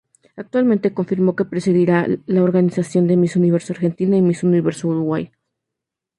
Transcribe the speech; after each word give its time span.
Actualmente, 0.43 0.95
confirmo 0.97 1.35
que 1.37 1.49
presidirá 1.53 1.97
la 2.35 2.41
organización 2.47 3.03
de 3.07 3.17
Miss 3.21 3.35
Universo 3.41 3.69
Argentina 3.75 4.17
y 4.17 4.23
Miss 4.23 4.41
Universo 4.43 4.87
Uruguay. 4.87 5.31